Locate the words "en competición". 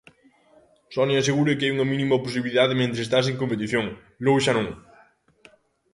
3.27-3.85